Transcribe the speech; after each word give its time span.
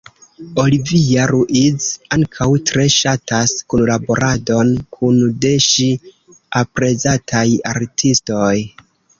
Olivia 0.61 1.25
Ruiz 1.31 1.83
ankaŭ 2.17 2.47
tre 2.69 2.85
ŝatas 2.95 3.53
kunlaboradon 3.73 4.73
kun 4.99 5.21
de 5.45 5.55
ŝi 5.69 5.89
aprezataj 6.65 7.47
artistoj. 7.75 8.53